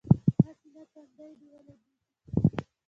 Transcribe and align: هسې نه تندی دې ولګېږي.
هسې 0.45 0.67
نه 0.75 0.83
تندی 0.91 1.29
دې 1.39 1.45
ولګېږي. 1.51 1.75